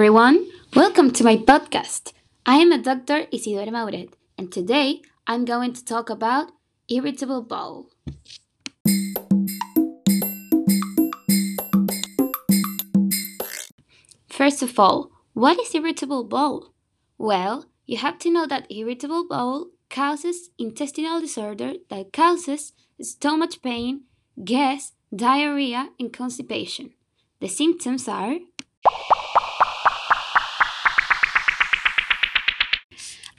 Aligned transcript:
everyone. 0.00 0.46
Welcome 0.76 1.10
to 1.10 1.24
my 1.24 1.36
podcast. 1.36 2.12
I 2.46 2.58
am 2.58 2.70
a 2.70 2.78
Dr. 2.78 3.26
Isidora 3.32 3.72
Mauret, 3.72 4.14
and 4.38 4.52
today 4.52 5.02
I'm 5.26 5.44
going 5.44 5.72
to 5.72 5.84
talk 5.84 6.08
about 6.08 6.52
irritable 6.88 7.42
bowel. 7.42 7.90
First 14.28 14.62
of 14.62 14.78
all, 14.78 15.10
what 15.34 15.58
is 15.58 15.74
irritable 15.74 16.22
bowel? 16.24 16.72
Well, 17.18 17.66
you 17.86 17.96
have 17.96 18.18
to 18.20 18.30
know 18.30 18.46
that 18.46 18.70
irritable 18.70 19.26
bowel 19.28 19.70
causes 19.90 20.50
intestinal 20.58 21.20
disorder 21.20 21.72
that 21.88 22.12
causes 22.12 22.72
stomach 23.02 23.60
pain, 23.62 24.02
gas, 24.44 24.92
diarrhea, 25.14 25.88
and 25.98 26.12
constipation. 26.12 26.92
The 27.40 27.48
symptoms 27.48 28.06
are 28.06 28.36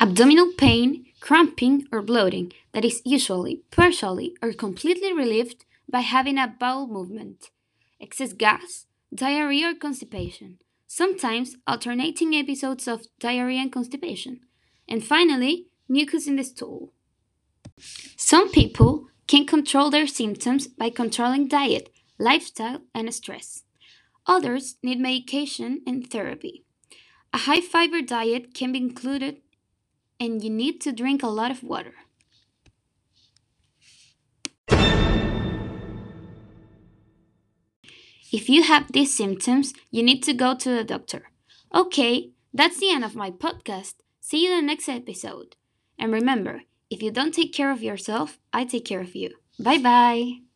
abdominal 0.02 0.52
pain, 0.58 1.05
cramping, 1.20 1.88
or 1.91 2.02
bloating 2.02 2.52
that 2.72 2.84
is 2.84 3.04
usually 3.05 3.62
partially 3.70 4.36
or 4.41 4.52
completely 4.52 5.14
relieved 5.14 5.64
by 5.88 6.00
having 6.00 6.40
a 6.40 6.55
bowel 6.60 6.88
movement, 6.88 7.52
excess 8.00 8.34
gas, 8.34 8.88
diarrhea, 9.14 9.70
or 9.70 9.76
constipation, 9.76 10.58
sometimes 10.88 11.55
alternating 11.68 12.34
episodes 12.34 12.88
of 12.88 13.05
diarrhea 13.20 13.62
and 13.62 13.72
constipation, 13.72 14.40
and 14.90 15.05
finally, 15.05 15.68
mucus 15.88 16.26
in 16.26 16.36
the 16.36 16.44
stool. 16.44 16.91
Some 18.18 18.49
people 18.52 19.08
can 19.27 19.46
control 19.46 19.91
their 19.91 20.08
symptoms 20.08 20.68
by 20.68 20.90
controlling 20.90 21.48
diet, 21.48 21.90
lifestyle, 22.18 22.82
and 22.96 23.13
stress. 23.13 23.63
Others 24.26 24.77
need 24.82 24.99
medication 24.99 25.82
and 25.85 26.10
therapy. 26.10 26.63
A 27.34 27.40
high 27.40 27.62
fiber 27.62 28.02
diet 28.02 28.55
can 28.55 28.72
be 28.72 28.79
included, 28.79 29.41
and 30.22 30.44
you 30.44 30.52
need 30.52 30.80
to 30.80 30.91
drink 30.91 31.24
a 31.24 31.27
lot 31.27 31.50
of 31.50 31.64
water. 31.64 31.96
If 38.32 38.48
you 38.48 38.63
have 38.63 38.91
these 38.91 39.18
symptoms, 39.18 39.74
you 39.90 40.04
need 40.04 40.22
to 40.24 40.34
go 40.34 40.55
to 40.55 40.70
the 40.70 40.84
doctor. 40.84 41.24
Okay, 41.76 42.32
that's 42.54 42.80
the 42.80 42.91
end 42.91 43.04
of 43.04 43.16
my 43.16 43.32
podcast. 43.32 43.96
See 44.22 44.46
you 44.46 44.52
in 44.52 44.58
the 44.58 44.68
next 44.68 44.88
episode. 44.88 45.55
And 45.98 46.13
remember, 46.13 46.62
if 46.90 47.02
you 47.02 47.12
don't 47.12 47.34
take 47.34 47.52
care 47.52 47.72
of 47.72 47.82
yourself, 47.82 48.40
I 48.54 48.63
take 48.63 48.85
care 48.85 49.02
of 49.02 49.16
you. 49.16 49.32
Bye 49.60 49.80
bye. 49.80 50.51